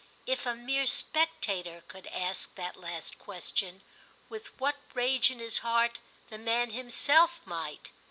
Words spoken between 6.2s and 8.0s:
the man himself might!